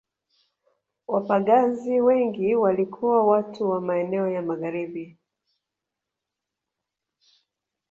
[1.07, 5.17] Wapagazi wengi walikuwa watu wa maeneo ya Magharibi